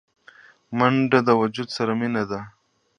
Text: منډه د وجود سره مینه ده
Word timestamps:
منډه 0.77 1.19
د 1.27 1.29
وجود 1.41 1.67
سره 1.77 1.91
مینه 1.99 2.23
ده 2.29 2.39